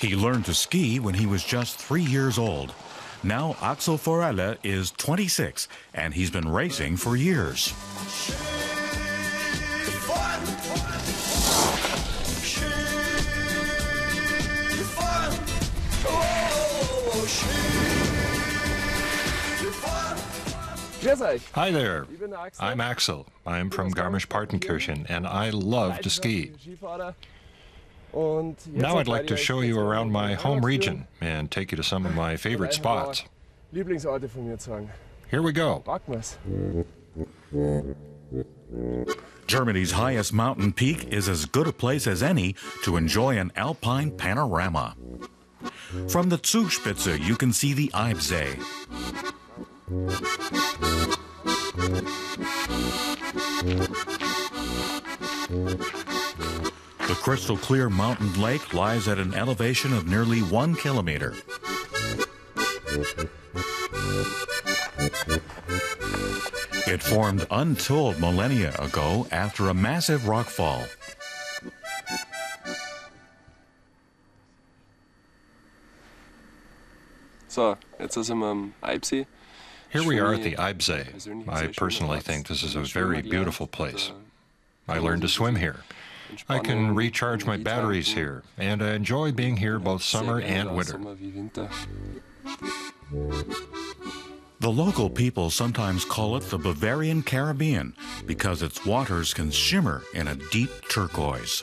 He 0.00 0.16
learned 0.16 0.46
to 0.46 0.54
ski 0.54 0.98
when 0.98 1.12
he 1.12 1.26
was 1.26 1.44
just 1.44 1.76
three 1.76 2.02
years 2.02 2.38
old. 2.38 2.72
Now 3.22 3.54
Axel 3.60 3.98
Forelle 3.98 4.56
is 4.62 4.92
26 4.92 5.68
and 5.92 6.14
he's 6.14 6.30
been 6.30 6.48
racing 6.48 6.96
for 6.96 7.16
years. 7.16 7.74
Hi 21.54 21.70
there. 21.70 22.06
I'm 22.58 22.80
Axel. 22.80 23.26
I'm 23.46 23.68
from 23.68 23.92
Garmisch-Partenkirchen, 23.92 25.06
and 25.08 25.26
I 25.26 25.50
love 25.50 26.00
to 26.00 26.10
ski. 26.10 26.52
Now 28.12 28.98
I'd 28.98 29.08
like 29.08 29.26
to 29.28 29.36
show 29.36 29.60
you 29.60 29.78
around 29.78 30.12
my 30.12 30.34
home 30.34 30.64
region 30.64 31.06
and 31.20 31.50
take 31.50 31.72
you 31.72 31.76
to 31.76 31.82
some 31.82 32.06
of 32.06 32.14
my 32.14 32.36
favorite 32.36 32.74
spots. 32.74 33.24
Here 35.30 35.42
we 35.42 35.52
go. 35.52 35.82
Germany's 39.46 39.92
highest 39.92 40.32
mountain 40.32 40.72
peak 40.72 41.12
is 41.12 41.28
as 41.28 41.44
good 41.44 41.66
a 41.66 41.72
place 41.72 42.06
as 42.06 42.22
any 42.22 42.54
to 42.84 42.96
enjoy 42.96 43.36
an 43.36 43.52
alpine 43.56 44.10
panorama. 44.12 44.96
From 46.08 46.28
the 46.28 46.38
Zugspitze, 46.38 47.20
you 47.20 47.36
can 47.36 47.52
see 47.52 47.72
the 47.72 47.88
Eibsee. 47.88 48.56
The 57.20 57.24
crystal 57.24 57.58
clear 57.58 57.90
mountain 57.90 58.40
lake 58.40 58.72
lies 58.72 59.06
at 59.06 59.18
an 59.18 59.34
elevation 59.34 59.92
of 59.92 60.08
nearly 60.08 60.40
one 60.40 60.74
kilometer. 60.74 61.34
It 66.86 67.02
formed 67.02 67.46
untold 67.50 68.18
millennia 68.20 68.74
ago 68.78 69.26
after 69.30 69.68
a 69.68 69.74
massive 69.74 70.22
rockfall. 70.22 70.88
So, 77.48 77.76
jetzt 78.00 78.14
sind 78.14 78.38
wir 78.38 78.48
am 78.48 78.72
Eibsee. 78.82 79.26
Here 79.90 80.04
we 80.04 80.18
are 80.20 80.32
at 80.32 80.42
the 80.42 80.54
Eibsee. 80.54 81.46
I 81.46 81.66
personally 81.66 82.20
think 82.20 82.48
this 82.48 82.62
is 82.62 82.74
a 82.76 82.80
very 82.80 83.20
beautiful 83.20 83.66
place. 83.66 84.10
I 84.88 84.98
learned 84.98 85.20
to 85.20 85.28
swim 85.28 85.56
here. 85.56 85.84
I 86.48 86.58
can 86.58 86.94
recharge 86.94 87.44
my 87.44 87.56
batteries 87.56 88.12
here, 88.12 88.42
and 88.58 88.82
I 88.82 88.94
enjoy 88.94 89.32
being 89.32 89.56
here 89.56 89.78
both 89.78 90.02
summer 90.02 90.40
and 90.40 90.74
winter. 90.74 91.00
The 94.60 94.70
local 94.70 95.08
people 95.08 95.50
sometimes 95.50 96.04
call 96.04 96.36
it 96.36 96.42
the 96.50 96.58
Bavarian 96.58 97.22
Caribbean 97.22 97.94
because 98.26 98.62
its 98.62 98.84
waters 98.84 99.32
can 99.32 99.50
shimmer 99.50 100.02
in 100.12 100.28
a 100.28 100.34
deep 100.50 100.70
turquoise. 100.88 101.62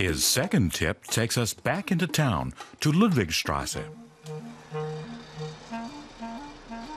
His 0.00 0.24
second 0.24 0.72
tip 0.72 1.04
takes 1.04 1.36
us 1.36 1.52
back 1.52 1.92
into 1.92 2.06
town 2.06 2.54
to 2.80 2.90
Ludwigstrasse. 2.90 3.84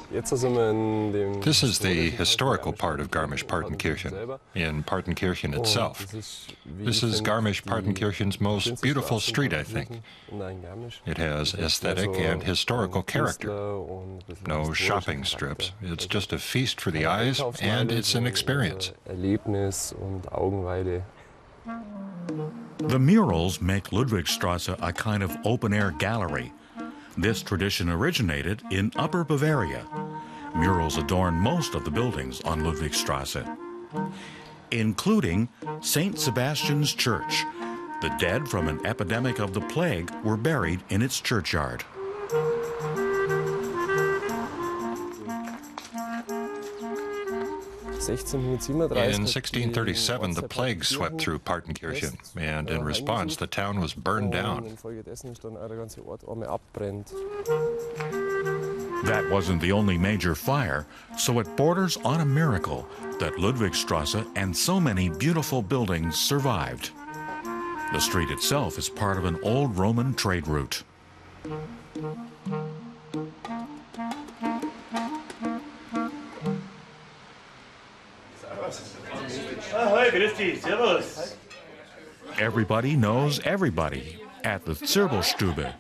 This 0.09 1.63
is 1.63 1.80
the 1.80 2.12
historical 2.12 2.72
part 2.72 3.02
of 3.02 3.12
Garmisch-Partenkirchen, 3.12 4.40
in 4.56 4.84
Partenkirchen 4.84 5.53
itself. 5.53 6.13
This 6.13 7.03
is 7.03 7.19
Garmisch-Partenkirchen's 7.19 8.40
most 8.40 8.81
beautiful 8.81 9.19
street, 9.19 9.53
I 9.53 9.63
think. 9.63 10.02
It 11.06 11.18
has 11.18 11.56
aesthetic 11.56 12.12
and 12.12 12.42
historical 12.42 13.03
character. 13.03 13.50
No 14.47 14.72
shopping 14.72 15.25
strips. 15.25 15.74
It's 15.81 16.06
just 16.06 16.31
a 16.31 16.40
feast 16.40 16.80
for 16.80 16.92
the 16.92 17.06
eyes, 17.06 17.42
and 17.62 17.92
it's 17.92 18.16
an 18.16 18.25
experience. 18.25 18.94
The 22.88 22.99
murals 22.99 23.61
make 23.61 23.94
Ludwigstrasse 23.94 24.67
a 24.67 24.91
kind 24.91 25.23
of 25.23 25.35
open-air 25.45 25.91
gallery. 25.91 26.51
This 27.17 27.41
tradition 27.41 27.89
originated 27.89 28.61
in 28.71 28.91
Upper 28.97 29.23
Bavaria. 29.23 29.85
Murals 30.53 30.97
adorn 30.97 31.35
most 31.35 31.75
of 31.75 31.85
the 31.85 31.91
buildings 31.91 32.41
on 32.41 32.61
Ludwigstrasse, 32.61 33.45
including 34.71 35.47
St. 35.79 36.19
Sebastian's 36.19 36.94
Church. 36.94 37.45
The 38.01 38.13
dead 38.19 38.49
from 38.49 38.67
an 38.67 38.85
epidemic 38.85 39.39
of 39.39 39.53
the 39.53 39.61
plague 39.61 40.11
were 40.23 40.38
buried 40.38 40.83
in 40.89 41.01
its 41.01 41.21
churchyard. 41.21 41.85
In 49.14 49.22
1637, 49.22 50.34
the 50.34 50.47
plague 50.47 50.84
swept 50.84 51.22
through 51.22 51.40
Partenkirchen, 51.40 52.18
and 52.36 52.69
in 52.69 52.84
response, 52.84 53.36
the 53.36 53.47
town 53.47 53.80
was 53.80 53.94
burned 53.94 54.31
down. 54.31 54.78
That 59.06 59.30
wasn't 59.30 59.62
the 59.62 59.72
only 59.72 59.97
major 59.97 60.36
fire, 60.36 60.86
so 61.18 61.40
it 61.40 61.56
borders 61.56 61.97
on 61.97 62.22
a 62.22 62.25
miracle 62.25 62.88
that 63.19 63.38
Ludwigstrasse 63.40 64.25
and 64.36 64.56
so 64.56 64.80
many 64.80 65.09
beautiful 65.09 65.62
buildings 65.62 66.18
survived. 66.18 66.92
The 67.94 68.00
street 68.00 68.31
itself 68.31 68.78
is 68.78 68.90
part 68.90 69.18
of 69.18 69.25
an 69.25 69.40
old 69.44 69.78
Roman 69.78 70.13
trade 70.13 70.47
route. 70.47 70.84
Everybody 82.40 82.96
knows 82.96 83.40
everybody 83.46 84.19
at 84.44 84.66
the 84.66 84.74
Zirbelstube, 84.74 85.74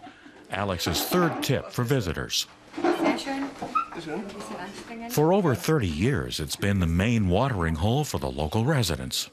Axel's 0.49 1.05
third 1.05 1.43
tip 1.43 1.71
for 1.71 1.83
visitors. 1.83 2.47
For 5.09 5.33
over 5.33 5.55
30 5.55 5.87
years, 5.87 6.39
it's 6.39 6.55
been 6.55 6.79
the 6.79 6.87
main 6.87 7.27
watering 7.27 7.75
hole 7.75 8.03
for 8.03 8.17
the 8.17 8.29
local 8.29 8.65
residents. 8.65 9.29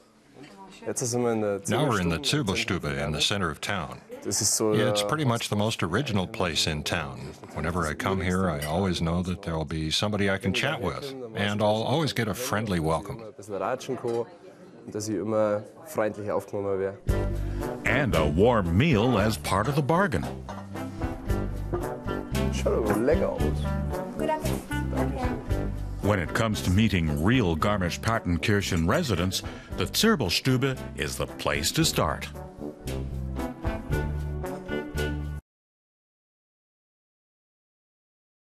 Now 0.81 1.87
we're 1.87 2.01
in 2.01 2.09
the 2.09 2.19
Zirbelstube 2.19 2.83
in 3.05 3.11
the 3.11 3.21
center 3.21 3.49
of 3.49 3.61
town. 3.61 4.01
Yeah, 4.23 4.89
it's 4.89 5.03
pretty 5.03 5.25
much 5.25 5.49
the 5.49 5.55
most 5.55 5.83
original 5.83 6.27
place 6.27 6.67
in 6.67 6.83
town. 6.83 7.19
Whenever 7.53 7.87
I 7.87 7.93
come 7.93 8.19
here, 8.21 8.49
I 8.49 8.65
always 8.65 9.01
know 9.01 9.23
that 9.23 9.41
there'll 9.41 9.65
be 9.65 9.89
somebody 9.89 10.29
I 10.29 10.37
can 10.37 10.53
chat 10.53 10.81
with, 10.81 11.15
and 11.35 11.61
I'll 11.61 11.83
always 11.83 12.13
get 12.13 12.27
a 12.27 12.33
friendly 12.33 12.79
welcome. 12.79 13.23
And 17.85 18.15
a 18.15 18.25
warm 18.25 18.77
meal 18.77 19.19
as 19.19 19.37
part 19.37 19.67
of 19.67 19.75
the 19.75 19.81
bargain. 19.81 20.23
When 26.01 26.19
it 26.19 26.33
comes 26.33 26.61
to 26.63 26.71
meeting 26.71 27.23
real 27.23 27.55
Garmisch-Partenkirchen 27.55 28.87
residents, 28.87 29.43
the 29.77 29.85
Zirbelstube 29.85 30.77
is 30.97 31.15
the 31.15 31.27
place 31.27 31.71
to 31.73 31.85
start. 31.85 32.27